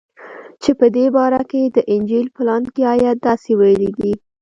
[0.61, 4.13] چې په دې باره کښې د انجيل پلانکى ايت داسې ويلي دي.